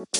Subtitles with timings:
[0.00, 0.12] What's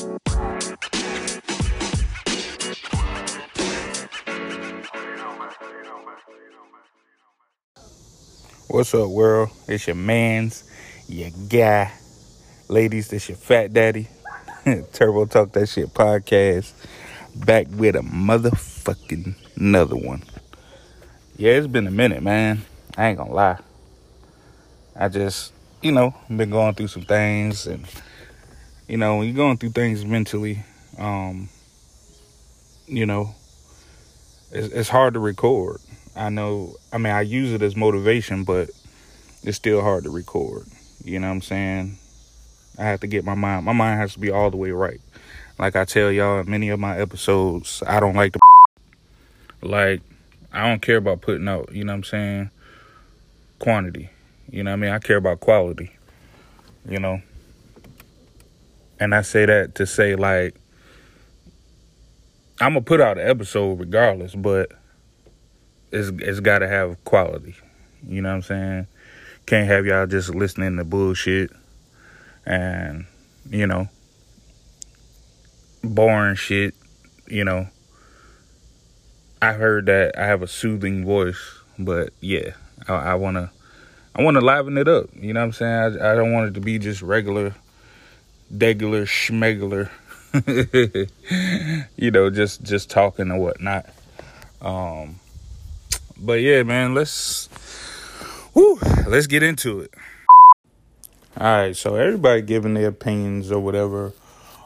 [8.93, 9.49] up, world?
[9.67, 10.71] It's your man's,
[11.09, 11.93] your guy.
[12.69, 14.09] Ladies, this your fat daddy.
[14.93, 16.73] Turbo Talk That Shit podcast.
[17.35, 20.23] Back with a motherfucking another one.
[21.39, 22.61] Yeah, it's been a minute, man.
[22.99, 23.59] I ain't gonna lie.
[24.95, 27.87] I just, you know, been going through some things and
[28.91, 30.65] you know, when you're going through things mentally,
[30.99, 31.49] um,
[32.89, 33.37] you know,
[34.51, 35.81] it's, it's hard to record.
[36.17, 38.69] I know, I mean, I use it as motivation, but
[39.45, 40.65] it's still hard to record.
[41.05, 41.99] You know what I'm saying?
[42.81, 45.01] I have to get my mind, my mind has to be all the way right.
[45.57, 48.41] Like I tell y'all in many of my episodes, I don't like the
[49.63, 50.01] like,
[50.53, 52.51] I don't care about putting out, you know what I'm saying?
[53.61, 54.11] Quantity.
[54.51, 54.91] You know what I mean?
[54.91, 55.93] I care about quality.
[56.89, 57.23] You know?
[59.01, 60.55] And I say that to say like
[62.61, 64.71] I'm gonna put out an episode regardless, but
[65.91, 67.57] it's it's gotta have quality.
[68.07, 68.87] You know what I'm saying?
[69.47, 71.51] Can't have y'all just listening to bullshit
[72.45, 73.07] and
[73.49, 73.89] you know
[75.83, 76.75] boring shit.
[77.27, 77.69] You know,
[79.41, 81.41] I heard that I have a soothing voice,
[81.79, 82.51] but yeah,
[82.89, 83.51] I, I wanna
[84.15, 85.07] I wanna liven it up.
[85.15, 86.03] You know what I'm saying?
[86.03, 87.55] I, I don't want it to be just regular,
[88.53, 89.91] degular, schmegular.
[91.97, 93.87] you know, just just talking and whatnot.
[94.61, 95.21] Um,
[96.17, 97.49] but yeah, man, let's
[98.55, 99.93] whoo, let's get into it.
[101.37, 104.13] All right, so everybody giving their opinions or whatever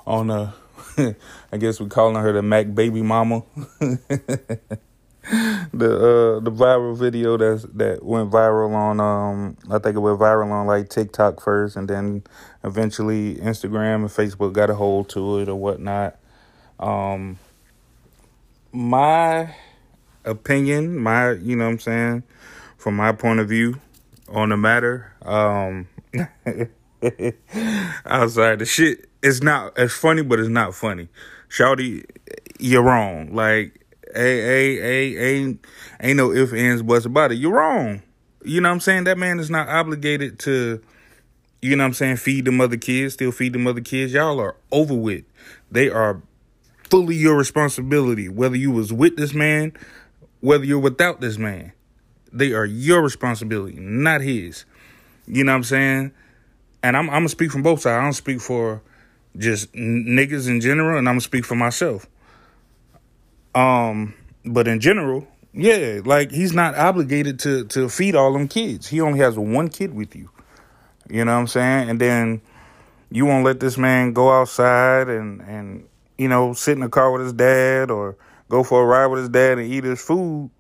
[0.06, 0.52] on the
[1.52, 3.42] I guess we're calling her the Mac baby mama.
[5.72, 10.19] the uh the viral video that that went viral on um I think it went
[10.19, 12.25] viral on like TikTok first and then
[12.62, 16.17] eventually Instagram and Facebook got a hold to it or whatnot.
[16.78, 17.39] Um
[18.70, 19.55] my
[20.27, 22.22] opinion, my you know what I'm saying,
[22.77, 23.80] from my point of view
[24.29, 25.89] on the matter, um
[28.05, 31.08] outside the shit, it's not it's funny, but it's not funny.
[31.48, 32.05] Shouty,
[32.58, 33.35] you're wrong.
[33.35, 33.83] Like
[34.14, 35.64] hey, hey, ain't
[36.01, 37.36] ain't no ifs, ands, buts about it.
[37.36, 38.02] You're wrong.
[38.45, 39.05] You know what I'm saying?
[39.05, 40.83] That man is not obligated to,
[41.63, 44.13] you know what I'm saying, feed them other kids, still feed them other kids.
[44.13, 45.24] Y'all are over with.
[45.70, 46.20] They are
[46.91, 49.73] fully your responsibility, whether you was with this man,
[50.41, 51.73] whether you're without this man.
[52.33, 54.64] They are your responsibility, not his.
[55.27, 56.13] You know what I'm saying?
[56.83, 57.98] And I'm I'm gonna speak from both sides.
[57.98, 58.83] I don't speak for
[59.36, 62.07] just niggas in general, and I'm gonna speak for myself.
[63.55, 68.89] Um, but in general, yeah, like he's not obligated to to feed all them kids.
[68.89, 70.31] He only has one kid with you.
[71.09, 71.91] You know what I'm saying?
[71.91, 72.41] And then
[73.11, 75.89] you won't let this man go outside and and
[76.19, 78.17] you know sit in the car with his dad or
[78.48, 80.51] go for a ride with his dad and eat his food.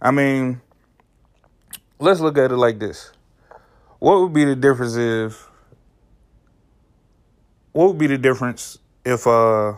[0.00, 0.60] I mean,
[1.98, 3.10] let's look at it like this.
[3.98, 5.48] What would be the difference if
[7.72, 9.74] what would be the difference if uh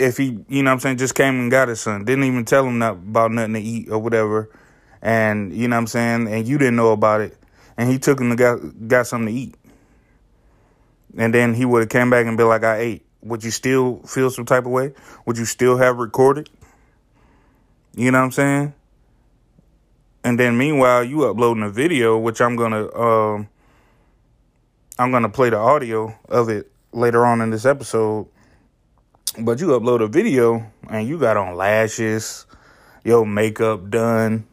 [0.00, 2.44] if he, you know what I'm saying, just came and got his son, didn't even
[2.44, 4.48] tell him not about nothing to eat or whatever,
[5.02, 7.36] and you know what I'm saying, and you didn't know about it,
[7.76, 9.54] and he took him to got got something to eat,
[11.18, 13.06] and then he would have came back and be like, I ate.
[13.22, 14.94] Would you still feel some type of way?
[15.26, 16.48] Would you still have recorded?
[17.94, 18.74] You know what I'm saying?
[20.24, 23.48] And then meanwhile, you uploading a video, which I'm gonna um
[24.98, 28.26] I'm gonna play the audio of it later on in this episode
[29.38, 32.46] but you upload a video and you got on lashes,
[33.04, 34.46] your makeup done.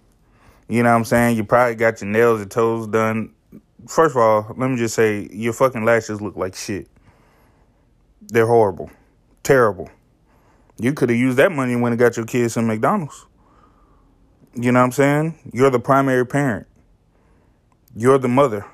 [0.69, 1.37] You know what I'm saying?
[1.37, 3.33] You probably got your nails and toes done.
[3.87, 6.87] First of all, let me just say your fucking lashes look like shit.
[8.21, 8.91] They're horrible.
[9.43, 9.89] Terrible.
[10.77, 13.25] You could have used that money when you got your kids some McDonald's.
[14.53, 15.51] You know what I'm saying?
[15.53, 16.67] You're the primary parent.
[17.95, 18.65] You're the mother.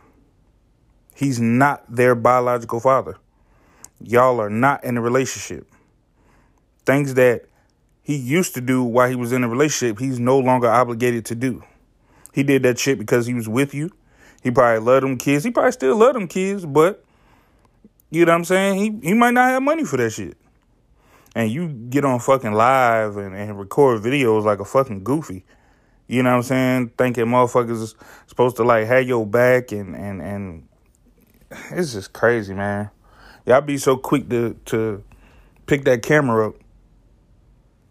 [1.15, 3.17] He's not their biological father.
[4.01, 5.67] Y'all are not in a relationship
[6.85, 7.45] things that
[8.01, 11.35] he used to do while he was in a relationship, he's no longer obligated to
[11.35, 11.63] do.
[12.33, 13.91] He did that shit because he was with you.
[14.41, 15.45] He probably loved them kids.
[15.45, 17.03] He probably still love them kids, but
[18.09, 19.01] you know what I'm saying?
[19.01, 20.37] He he might not have money for that shit.
[21.35, 25.45] And you get on fucking live and, and record videos like a fucking goofy.
[26.07, 26.91] You know what I'm saying?
[26.97, 27.95] Thinking motherfuckers is
[28.27, 30.67] supposed to like have your back and and and
[31.71, 32.89] it's just crazy, man.
[33.45, 35.03] Y'all be so quick to to
[35.65, 36.55] pick that camera up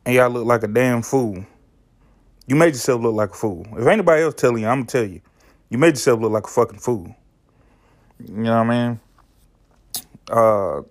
[0.05, 1.45] and y'all look like a damn fool.
[2.47, 3.67] You made yourself look like a fool.
[3.77, 5.21] If anybody else telling you, I'm gonna tell you.
[5.69, 7.15] You made yourself look like a fucking fool.
[8.19, 9.01] You know what I mean?
[10.31, 10.83] Uh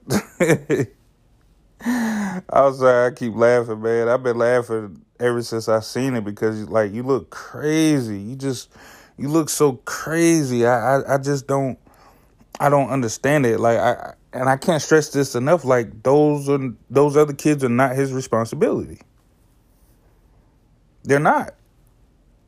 [2.50, 4.08] I'm sorry, I keep laughing, man.
[4.08, 8.20] I've been laughing ever since I seen it because like you look crazy.
[8.20, 8.70] You just
[9.18, 10.66] you look so crazy.
[10.66, 11.78] I I, I just don't
[12.60, 13.60] I don't understand it.
[13.60, 15.66] Like I and I can't stress this enough.
[15.66, 19.00] Like those are those other kids are not his responsibility.
[21.04, 21.56] They're not.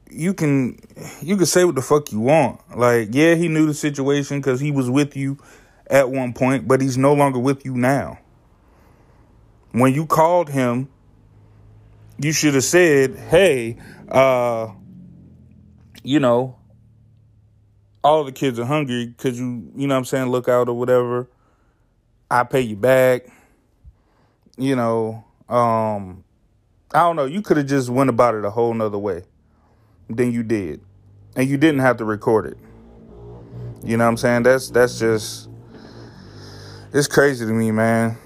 [0.10, 0.80] You can
[1.22, 2.62] you can say what the fuck you want.
[2.78, 5.38] Like yeah, he knew the situation because he was with you
[5.88, 8.20] at one point, but he's no longer with you now.
[9.72, 10.88] When you called him,
[12.18, 13.78] you should have said, "Hey,
[14.08, 14.72] uh,
[16.04, 16.58] you know,
[18.04, 19.16] all the kids are hungry.
[19.18, 21.28] Could you, you know, what I'm saying, look out or whatever."
[22.34, 23.28] I pay you back.
[24.58, 26.24] You know, um,
[26.92, 27.26] I don't know.
[27.26, 29.26] You could have just went about it a whole nother way
[30.10, 30.82] than you did,
[31.36, 32.58] and you didn't have to record it.
[33.84, 34.44] You know what I'm saying?
[34.44, 35.48] That's that's just
[36.92, 38.18] it's crazy to me, man.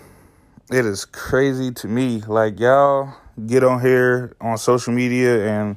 [0.72, 2.22] It is crazy to me.
[2.22, 3.14] Like y'all
[3.46, 5.76] get on here on social media and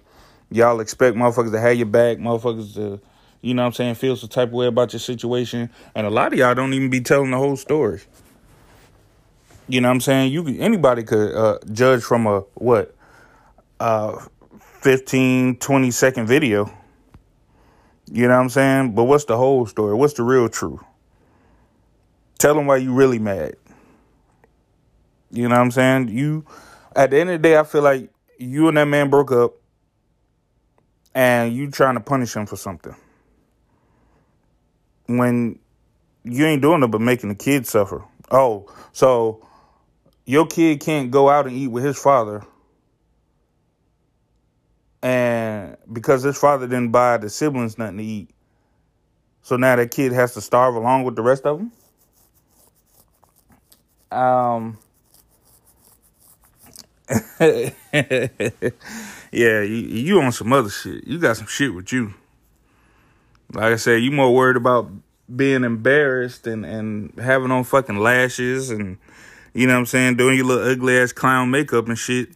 [0.52, 3.00] y'all expect motherfuckers to have your back, motherfuckers to,
[3.40, 5.68] you know what I'm saying, feel some type of way about your situation.
[5.96, 8.00] And a lot of y'all don't even be telling the whole story.
[9.70, 10.32] You know what I'm saying?
[10.32, 12.93] You anybody could uh, judge from a what
[13.78, 14.19] uh
[14.81, 16.69] 15 20 second video.
[18.11, 18.94] You know what I'm saying?
[18.96, 19.94] But what's the whole story?
[19.94, 20.81] What's the real truth?
[22.38, 23.55] Tell them why you really mad.
[25.31, 26.08] You know what I'm saying?
[26.08, 26.44] You
[26.96, 29.52] at the end of the day I feel like you and that man broke up
[31.14, 32.96] and you trying to punish him for something.
[35.06, 35.61] When
[36.25, 38.02] you ain't doing it but making the kids suffer.
[38.32, 39.46] Oh, so
[40.30, 42.44] your kid can't go out and eat with his father.
[45.02, 48.30] And because his father didn't buy the siblings nothing to eat.
[49.42, 51.72] So now that kid has to starve along with the rest of them
[54.12, 54.78] um.
[59.32, 61.06] Yeah you, you on some other shit.
[61.06, 62.14] You got some shit with you.
[63.52, 64.90] Like i said you more worried about
[65.34, 68.98] being embarrassed and and having on fucking lashes and
[69.52, 72.31] you know what I'm saying, doing your little ugly ass clown makeup and shit.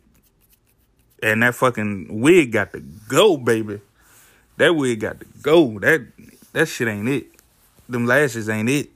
[1.23, 3.81] And that fucking wig got to go, baby.
[4.57, 5.79] That wig got to go.
[5.79, 6.03] That
[6.53, 7.27] that shit ain't it.
[7.89, 8.91] Them lashes ain't it.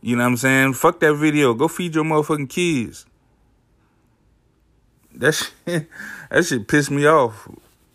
[0.00, 0.72] You know what I'm saying?
[0.74, 1.54] Fuck that video.
[1.54, 3.06] Go feed your motherfucking kids.
[5.14, 5.34] That
[5.66, 5.88] shit,
[6.30, 7.48] that shit pissed me off.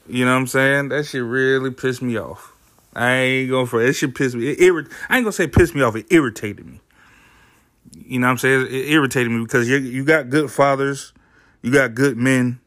[0.08, 0.90] You know what I'm saying?
[0.90, 2.54] That shit really pissed me off.
[2.96, 3.88] I ain't going for it.
[3.88, 4.50] That shit pissed me.
[4.50, 5.96] It irrit- I ain't gonna say pissed me off.
[5.96, 6.80] It irritated me.
[8.06, 8.68] You know what I'm saying?
[8.68, 11.14] It irritated me because you you got good fathers,
[11.62, 12.60] you got good men,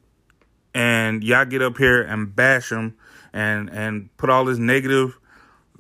[0.75, 2.97] and y'all get up here and bash them
[3.33, 5.19] and and put all this negative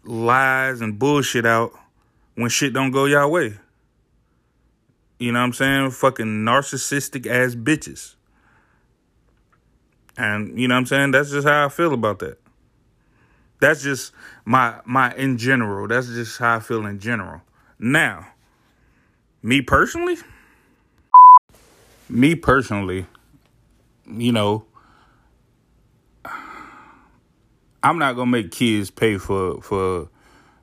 [0.04, 1.72] lies and bullshit out
[2.34, 3.54] when shit don't go y'all way.
[5.18, 5.90] You know what I'm saying?
[5.90, 8.14] Fucking narcissistic ass bitches.
[10.16, 11.10] And you know what I'm saying?
[11.10, 12.38] That's just how I feel about that.
[13.60, 14.12] That's just
[14.44, 15.86] my my in general.
[15.88, 17.42] That's just how I feel in general.
[17.78, 18.26] Now,
[19.42, 20.16] me personally,
[22.08, 23.06] me personally,
[24.06, 24.64] you know,
[27.82, 30.08] I'm not gonna make kids pay for for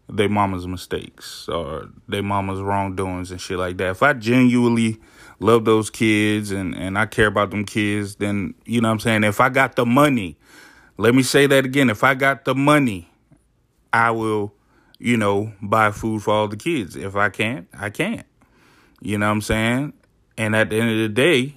[0.10, 3.90] their mama's mistakes or their mama's wrongdoings and shit like that.
[3.90, 5.00] If I genuinely
[5.40, 9.00] love those kids and and I care about them kids, then you know what I'm
[9.00, 9.24] saying.
[9.24, 10.38] If I got the money,
[10.98, 11.90] let me say that again.
[11.90, 13.10] If I got the money,
[13.92, 14.54] I will,
[15.00, 16.96] you know, buy food for all the kids.
[16.96, 18.27] If I can't, I can't.
[19.02, 19.94] You know what I'm saying?
[20.38, 21.56] And at the end of the day,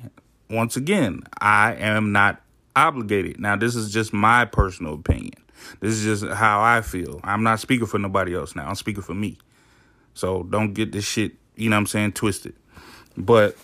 [0.48, 2.42] once again, I am not
[2.76, 3.40] obligated.
[3.40, 5.34] Now, this is just my personal opinion.
[5.80, 7.20] This is just how I feel.
[7.22, 8.68] I'm not speaking for nobody else now.
[8.68, 9.38] I'm speaking for me.
[10.14, 12.54] So don't get this shit, you know what I'm saying, twisted.
[13.16, 13.56] But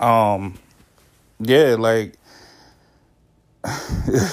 [0.00, 0.54] um
[1.40, 2.14] yeah, like
[3.64, 4.30] I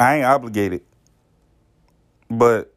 [0.00, 0.82] ain't obligated.
[2.30, 2.74] But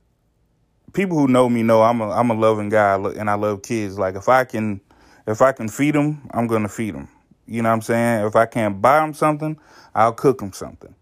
[0.93, 3.97] people who know me know I'm a I'm a loving guy and I love kids.
[3.97, 4.81] Like if I can
[5.27, 7.09] if I can feed them, I'm gonna feed them.
[7.45, 8.25] You know what I'm saying?
[8.25, 9.57] If I can't buy them something,
[9.93, 10.95] I'll cook them something.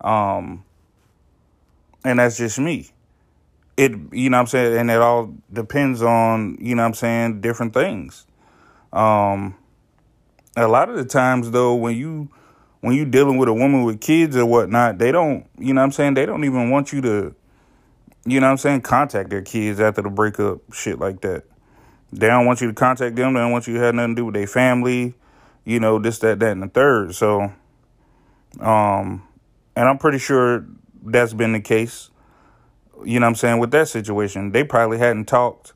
[0.00, 0.64] Um,
[2.04, 2.88] and that's just me.
[3.76, 6.94] It you know what I'm saying, and it all depends on you know what I'm
[6.94, 8.26] saying different things.
[8.92, 9.56] Um,
[10.56, 12.28] a lot of the times though, when you
[12.80, 15.86] when you dealing with a woman with kids or whatnot, they don't you know what
[15.86, 17.34] I'm saying they don't even want you to
[18.30, 21.44] you know what I'm saying, contact their kids after the breakup, shit like that.
[22.12, 23.34] They don't want you to contact them.
[23.34, 25.14] They don't want you to have nothing to do with their family,
[25.64, 27.14] you know, this, that, that, and the third.
[27.14, 27.52] So,
[28.60, 29.28] um,
[29.76, 30.66] and I'm pretty sure
[31.02, 32.10] that's been the case,
[33.04, 34.52] you know what I'm saying, with that situation.
[34.52, 35.74] They probably hadn't talked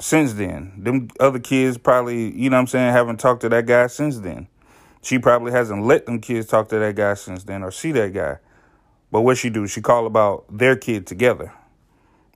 [0.00, 0.72] since then.
[0.82, 4.18] Them other kids probably, you know what I'm saying, haven't talked to that guy since
[4.20, 4.48] then.
[5.02, 8.12] She probably hasn't let them kids talk to that guy since then or see that
[8.12, 8.38] guy.
[9.10, 9.66] But what she do?
[9.66, 11.52] She call about their kid together.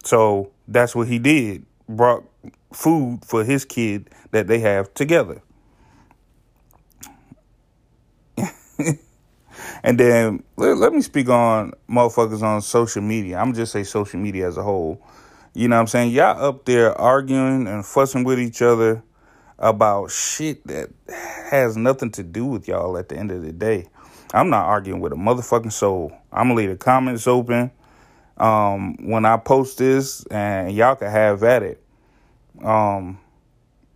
[0.04, 1.66] So that's what he did.
[1.88, 2.24] Brought
[2.72, 5.42] food for his kid that they have together.
[9.82, 13.38] and then let, let, me speak on motherfuckers on social media.
[13.38, 15.04] I'm just say social media as a whole.
[15.54, 16.12] You know what I'm saying?
[16.12, 19.02] Y'all up there arguing and fussing with each other
[19.58, 20.88] about shit that
[21.50, 23.86] has nothing to do with y'all at the end of the day.
[24.32, 26.12] I'm not arguing with a motherfucking soul.
[26.32, 27.70] I'm gonna leave the comments open
[28.38, 31.82] um, when I post this, and y'all can have at it.
[32.62, 33.18] Um,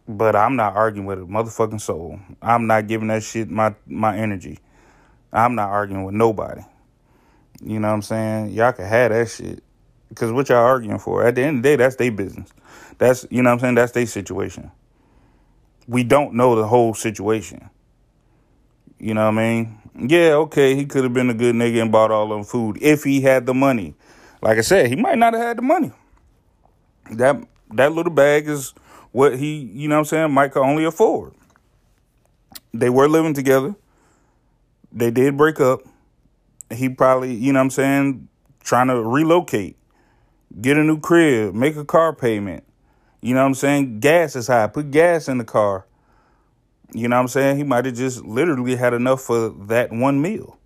[0.08, 2.20] but I'm not arguing with a motherfucking soul.
[2.40, 4.58] I'm not giving that shit my my energy.
[5.32, 6.62] I'm not arguing with nobody.
[7.62, 8.50] You know what I'm saying?
[8.50, 9.62] Y'all can have that shit.
[10.08, 11.24] Because what y'all arguing for?
[11.26, 12.52] At the end of the day, that's their business.
[12.98, 13.74] That's you know what I'm saying?
[13.74, 14.70] That's their situation.
[15.88, 17.70] We don't know the whole situation.
[18.98, 19.78] You know what I mean?
[19.98, 23.04] Yeah, okay, he could have been a good nigga and bought all them food if
[23.04, 23.94] he had the money.
[24.42, 25.92] Like I said, he might not have had the money.
[27.12, 27.36] That
[27.72, 28.74] that little bag is
[29.12, 31.32] what he, you know what I'm saying, might could only afford.
[32.74, 33.74] They were living together.
[34.92, 35.80] They did break up.
[36.70, 38.28] He probably, you know what I'm saying,
[38.60, 39.76] trying to relocate,
[40.60, 42.64] get a new crib, make a car payment.
[43.22, 44.00] You know what I'm saying?
[44.00, 44.66] Gas is high.
[44.66, 45.86] Put gas in the car.
[46.92, 47.56] You know what I'm saying?
[47.56, 50.58] He might have just literally had enough for that one meal.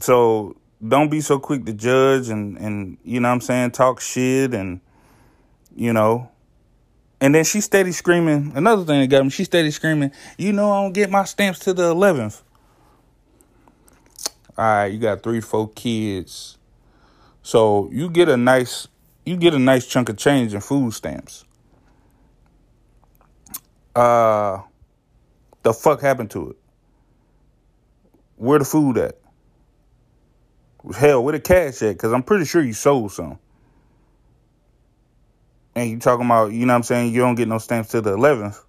[0.00, 4.00] So don't be so quick to judge and, and you know what I'm saying, talk
[4.00, 4.80] shit and
[5.74, 6.30] you know.
[7.20, 8.52] And then she steady screaming.
[8.54, 11.60] Another thing that got me, she steady screaming, you know I don't get my stamps
[11.60, 12.42] to the eleventh.
[14.58, 16.56] All right, you got three, four kids.
[17.42, 18.88] So you get a nice
[19.24, 21.44] you get a nice chunk of change in food stamps.
[23.94, 24.62] Uh
[25.66, 26.56] the fuck happened to it?
[28.36, 29.18] Where the food at?
[30.96, 31.94] Hell, where the cash at?
[31.94, 33.40] Because I'm pretty sure you sold some.
[35.74, 38.00] And you talking about, you know what I'm saying, you don't get no stamps till
[38.00, 38.62] the 11th.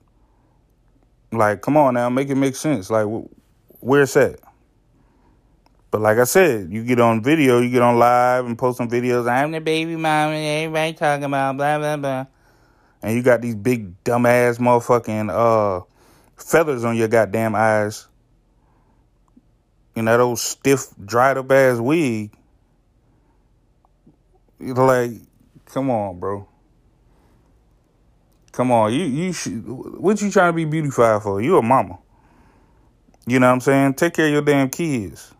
[1.31, 2.89] Like, come on now, make it make sense.
[2.89, 3.05] Like,
[3.79, 4.39] where's at?
[5.91, 8.89] But like I said, you get on video, you get on live and post some
[8.89, 9.29] videos.
[9.29, 12.25] I'm the baby mama, everybody talking about blah, blah, blah.
[13.03, 15.83] And you got these big dumbass motherfucking uh
[16.37, 18.07] feathers on your goddamn eyes.
[19.95, 22.31] And that old stiff, dried up ass wig.
[24.59, 25.11] Like,
[25.65, 26.47] come on, bro.
[28.51, 31.39] Come on, you you should, what you trying to be beautified for?
[31.41, 31.99] You a mama.
[33.27, 33.95] You know what I'm saying?
[33.95, 35.31] Take care of your damn kids.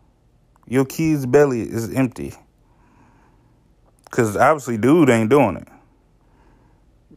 [0.68, 2.34] Your kid's belly is empty.
[4.10, 5.68] Cause obviously dude ain't doing it.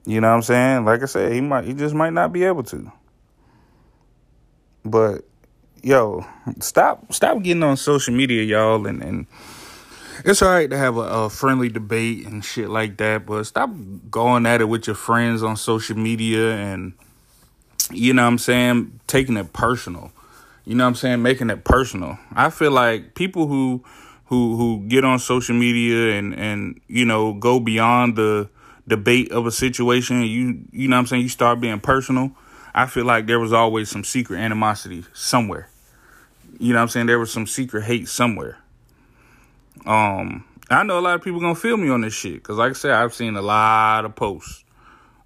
[0.05, 0.85] You know what I'm saying?
[0.85, 2.91] Like I said, he might he just might not be able to.
[4.83, 5.25] But
[5.83, 6.25] yo,
[6.59, 9.27] stop stop getting on social media, y'all, and and
[10.23, 13.71] it's all right to have a, a, friendly debate and shit like that, but stop
[14.09, 16.93] going at it with your friends on social media and
[17.91, 20.11] you know what I'm saying, taking it personal.
[20.63, 22.19] You know what I'm saying, making it personal.
[22.33, 23.83] I feel like people who
[24.25, 28.49] who who get on social media and and you know go beyond the
[28.87, 32.31] debate of a situation, you you know what I'm saying, you start being personal
[32.73, 35.69] I feel like there was always some secret animosity somewhere.
[36.59, 37.07] You know what I'm saying?
[37.07, 38.57] There was some secret hate somewhere.
[39.85, 42.71] Um, I know a lot of people gonna feel me on this shit because, like
[42.71, 44.63] I said, I've seen a lot of posts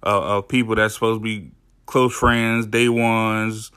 [0.02, 1.50] of people that's supposed to be
[1.86, 3.70] close friends, day ones.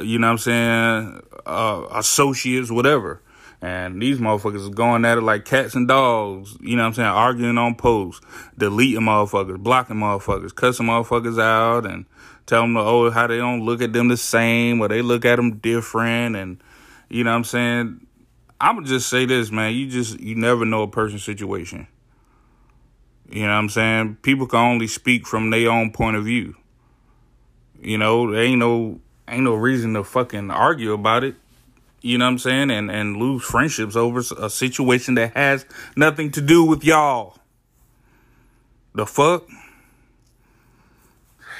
[0.00, 1.22] You know what I'm saying?
[1.46, 3.20] Uh, associates, whatever.
[3.64, 7.08] And these motherfuckers going at it like cats and dogs, you know what I'm saying?
[7.08, 8.20] Arguing on posts,
[8.58, 12.04] deleting motherfuckers, blocking motherfuckers, cussing motherfuckers out, and
[12.44, 15.36] tell them, oh, how they don't look at them the same or they look at
[15.36, 16.36] them different.
[16.36, 16.62] And,
[17.08, 18.06] you know what I'm saying?
[18.60, 19.72] I'm going to just say this, man.
[19.72, 21.86] You just, you never know a person's situation.
[23.30, 24.18] You know what I'm saying?
[24.20, 26.54] People can only speak from their own point of view.
[27.80, 31.36] You know, there ain't no, ain't no reason to fucking argue about it
[32.04, 35.64] you know what I'm saying, and and lose friendships over a situation that has
[35.96, 37.38] nothing to do with y'all.
[38.94, 39.48] The fuck?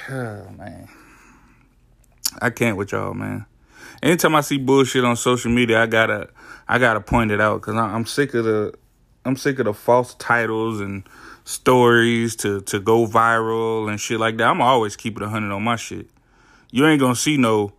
[0.07, 0.87] Oh man.
[2.39, 3.47] I can't with y'all, man.
[4.03, 6.29] Anytime I see bullshit on social media, I gotta
[6.67, 8.75] I gotta point it out because I'm sick of the
[9.25, 11.09] I'm sick of the false titles and
[11.43, 14.47] stories to to go viral and shit like that.
[14.47, 16.07] I'm always keeping a hundred on my shit.
[16.69, 17.73] You ain't gonna see no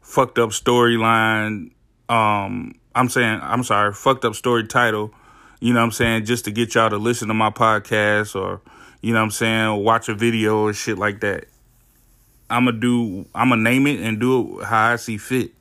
[0.00, 1.72] fucked up storyline
[2.08, 5.12] um I'm saying I'm sorry, fucked up story title,
[5.60, 8.60] you know what I'm saying, just to get y'all to listen to my podcast or
[9.00, 11.46] you know what I'm saying, watch a video or shit like that.
[12.50, 15.52] I'm gonna do I'm gonna name it and do it how I see fit.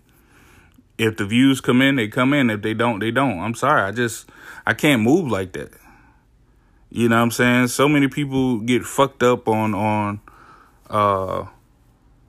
[0.97, 2.49] If the views come in, they come in.
[2.49, 3.39] If they don't, they don't.
[3.39, 3.81] I'm sorry.
[3.81, 4.29] I just
[4.65, 5.71] I can't move like that.
[6.89, 7.67] You know what I'm saying?
[7.69, 10.19] So many people get fucked up on on
[10.89, 11.45] uh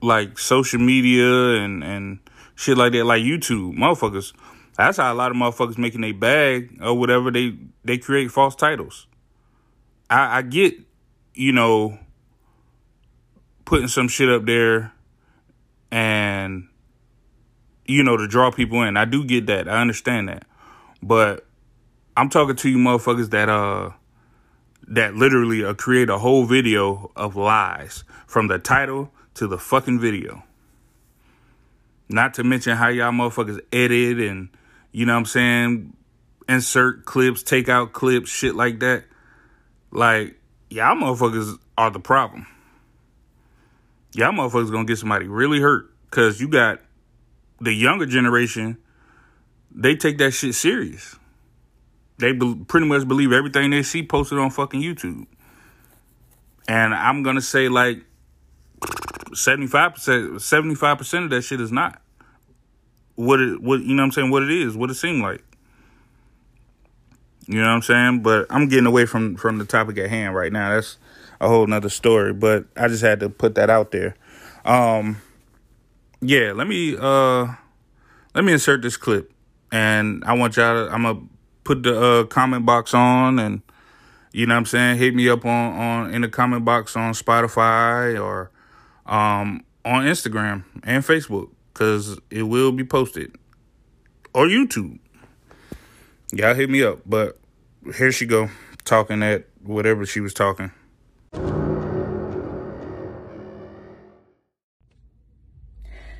[0.01, 2.19] like social media and and
[2.55, 3.75] shit like that, like YouTube.
[3.77, 4.33] Motherfuckers.
[4.77, 8.55] That's how a lot of motherfuckers making a bag or whatever they they create false
[8.55, 9.07] titles.
[10.09, 10.75] I, I get,
[11.33, 11.99] you know,
[13.65, 14.93] putting some shit up there
[15.91, 16.67] and
[17.85, 18.97] you know to draw people in.
[18.97, 19.67] I do get that.
[19.67, 20.45] I understand that.
[21.01, 21.45] But
[22.15, 23.91] I'm talking to you motherfuckers that uh
[24.87, 29.99] that literally uh, create a whole video of lies from the title to the fucking
[29.99, 30.43] video.
[32.09, 34.49] Not to mention how y'all motherfuckers edit and,
[34.91, 35.93] you know what I'm saying,
[36.47, 39.05] insert clips, take out clips, shit like that.
[39.91, 42.45] Like, y'all motherfuckers are the problem.
[44.13, 45.89] Y'all motherfuckers gonna get somebody really hurt.
[46.11, 46.79] Cause you got
[47.59, 48.77] the younger generation,
[49.73, 51.15] they take that shit serious.
[52.19, 55.25] They be- pretty much believe everything they see posted on fucking YouTube.
[56.67, 58.03] And I'm gonna say like
[59.33, 62.01] 75 percent 75 percent of that shit is not
[63.15, 65.43] what it what you know what I'm saying what it is what it seemed like.
[67.45, 68.21] You know what I'm saying?
[68.21, 70.75] But I'm getting away from from the topic at hand right now.
[70.75, 70.97] That's
[71.41, 74.15] a whole nother story but I just had to put that out there.
[74.65, 75.21] Um
[76.21, 77.47] yeah let me uh
[78.33, 79.31] let me insert this clip
[79.71, 81.21] and I want y'all to, I'm gonna
[81.63, 83.61] put the uh, comment box on and
[84.31, 87.13] you know what I'm saying hit me up on on in the comment box on
[87.13, 88.51] Spotify or
[89.05, 93.35] um, on Instagram and Facebook because it will be posted
[94.33, 94.99] or YouTube.
[96.31, 97.37] Y'all hit me up, but
[97.95, 98.49] here she go
[98.85, 100.71] talking at whatever she was talking.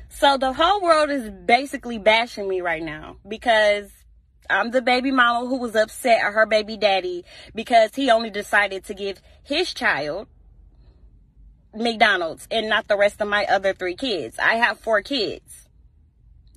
[0.08, 3.90] So the whole world is basically bashing me right now because
[4.48, 8.84] I'm the baby mama who was upset at her baby daddy because he only decided
[8.84, 10.28] to give his child
[11.74, 14.38] McDonald's and not the rest of my other three kids.
[14.38, 15.68] I have four kids.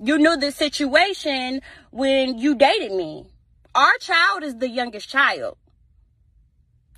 [0.00, 3.26] You knew the situation when you dated me.
[3.74, 5.56] Our child is the youngest child.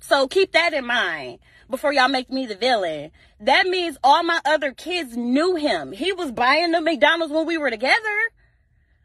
[0.01, 3.11] So keep that in mind before y'all make me the villain.
[3.39, 5.91] That means all my other kids knew him.
[5.91, 8.19] He was buying the McDonald's when we were together.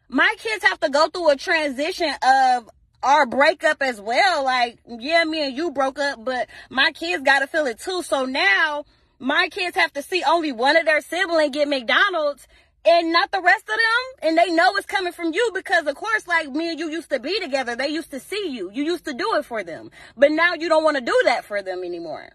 [0.09, 2.71] My kids have to go through a transition of
[3.03, 4.45] our breakup as well.
[4.45, 8.03] Like, yeah, me and you broke up, but my kids got to feel it too.
[8.03, 8.85] So now
[9.19, 12.47] my kids have to see only one of their siblings get McDonald's
[12.85, 14.29] and not the rest of them.
[14.29, 17.11] And they know it's coming from you because, of course, like me and you used
[17.11, 17.75] to be together.
[17.75, 18.71] They used to see you.
[18.73, 19.91] You used to do it for them.
[20.17, 22.31] But now you don't want to do that for them anymore.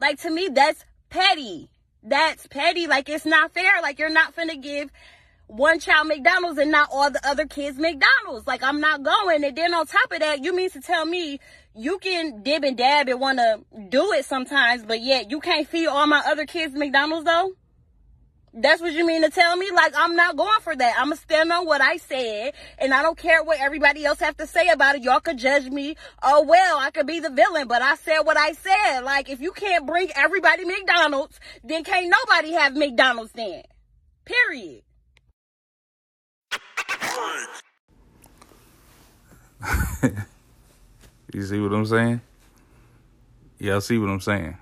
[0.00, 1.70] Like, to me, that's petty.
[2.02, 2.86] That's petty.
[2.86, 3.82] Like, it's not fair.
[3.82, 4.90] Like, you're not finna give
[5.48, 8.46] one child McDonald's and not all the other kids McDonald's.
[8.46, 9.44] Like, I'm not going.
[9.44, 11.40] And then on top of that, you mean to tell me
[11.76, 15.68] you can dib and dab and want to do it sometimes, but yet you can't
[15.68, 17.52] feed all my other kids McDonald's though?
[18.58, 19.70] That's what you mean to tell me?
[19.70, 20.94] Like, I'm not going for that.
[20.98, 24.18] I'm going to stand on what I said, and I don't care what everybody else
[24.20, 25.02] have to say about it.
[25.02, 25.94] Y'all could judge me.
[26.22, 29.00] Oh, well, I could be the villain, but I said what I said.
[29.00, 33.62] Like, if you can't bring everybody McDonald's, then can't nobody have McDonald's then.
[34.24, 34.84] Period.
[41.32, 42.20] you see what I'm saying?
[43.58, 44.56] Y'all see what I'm saying?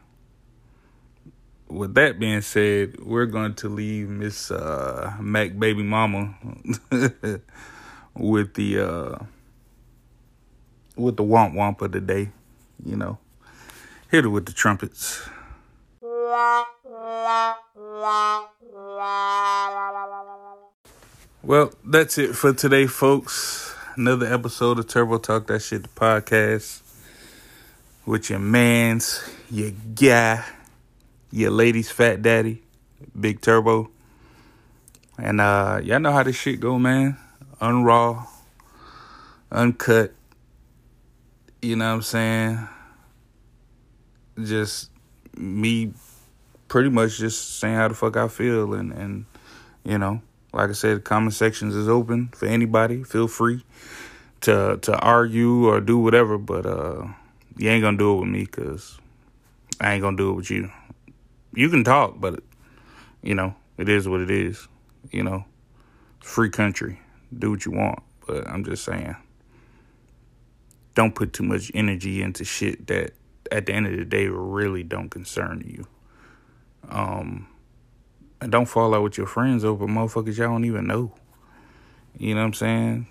[1.69, 6.35] With that being said, we're going to leave Miss uh, Mac Baby Mama
[8.15, 9.19] with the uh,
[10.97, 12.31] with the womp womp of the day.
[12.85, 13.19] You know,
[14.11, 15.23] hit it with the trumpets.
[21.43, 23.74] Well, that's it for today, folks.
[23.97, 26.83] Another episode of Turbo Talk That Shit the podcast
[28.05, 30.45] with your man's, your guy,
[31.31, 32.61] your lady's fat daddy,
[33.19, 33.89] Big Turbo.
[35.17, 37.17] And uh y'all know how this shit go, man.
[37.61, 38.27] Unraw,
[39.53, 40.13] uncut.
[41.63, 42.69] You know what I'm saying?
[44.43, 44.91] Just
[45.37, 45.93] me
[46.67, 49.25] pretty much just saying how the fuck I feel and and
[49.85, 50.21] you know
[50.55, 53.03] like I said, the comment sections is open for anybody.
[53.03, 53.65] Feel free
[54.43, 57.07] to to argue or do whatever, but uh,
[57.57, 58.99] you ain't gonna do it with me because
[59.81, 60.71] I ain't gonna do it with you.
[61.53, 62.43] You can talk, but
[63.23, 64.69] you know it is what it is.
[65.11, 65.45] You know,
[66.21, 67.01] free country.
[67.37, 69.17] Do what you want, but I'm just saying,
[70.95, 73.13] don't put too much energy into shit that
[73.51, 75.87] at the end of the day really don't concern you.
[76.89, 77.49] Um,
[78.51, 81.13] don't fall out with your friends over motherfuckers y'all don't even know.
[82.19, 83.07] You know what I'm saying?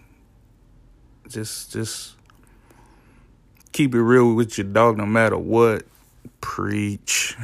[1.27, 2.15] Just, just
[3.71, 5.83] keep it real with your dog no matter what.
[6.41, 7.35] Preach.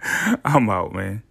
[0.44, 1.23] I'm out, man.